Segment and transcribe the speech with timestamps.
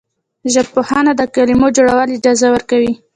[0.53, 2.93] ژبپوهنه د کلمو جوړول اجازه ورکوي.